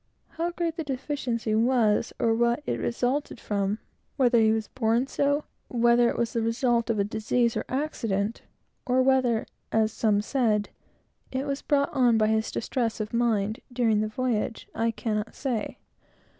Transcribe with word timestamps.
How 0.29 0.49
great 0.49 0.77
the 0.77 0.83
deficiency 0.83 1.53
was, 1.53 2.11
or 2.17 2.33
what 2.33 2.63
it 2.65 2.79
resulted 2.79 3.39
from; 3.39 3.77
whether 4.17 4.39
he 4.39 4.51
was 4.51 4.67
born 4.67 5.05
so; 5.05 5.43
whether 5.67 6.09
it 6.09 6.17
was 6.17 6.33
the 6.33 6.41
result 6.41 6.89
of 6.89 7.07
disease 7.07 7.55
or 7.55 7.65
accident; 7.69 8.41
or 8.87 9.03
whether, 9.03 9.45
as 9.71 9.91
some 9.91 10.21
said, 10.21 10.69
it 11.31 11.45
was 11.45 11.61
brought 11.61 11.93
on 11.93 12.17
by 12.17 12.29
his 12.29 12.49
distress 12.49 12.99
of 12.99 13.13
mind, 13.13 13.59
during 13.71 14.01
the 14.01 14.07
voyage, 14.07 14.67
I 14.73 14.89
cannot 14.89 15.35
say. 15.35 15.77